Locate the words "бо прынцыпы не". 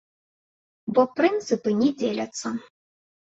0.95-1.89